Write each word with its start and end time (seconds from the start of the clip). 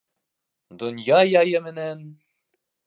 Донъя 0.83 1.21
яйы 1.41 1.63
менән 1.69 2.05